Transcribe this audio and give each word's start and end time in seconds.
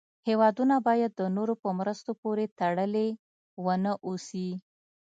هېوادونه 0.27 0.75
باید 0.87 1.11
د 1.15 1.21
نورو 1.37 1.53
په 1.63 1.69
مرستو 1.79 2.11
پورې 2.21 2.45
تړلې 2.59 3.07
و 3.63 3.67
نه 3.83 3.93
اوسي. 4.07 4.49